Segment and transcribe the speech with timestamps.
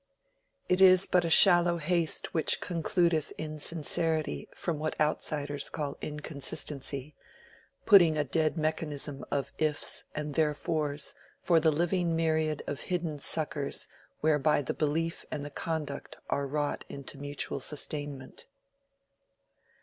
[0.67, 8.23] It is but a shallow haste which concludeth insincerity from what outsiders call inconsistency—putting a
[8.23, 13.85] dead mechanism of "ifs" and "therefores" for the living myriad of hidden suckers
[14.21, 18.47] whereby the belief and the conduct are wrought into mutual sustainment.